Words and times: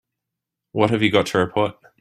What 0.71 0.89
have 0.89 1.03
you 1.03 1.11
got 1.11 1.27
to 1.27 1.37
report? 1.37 1.75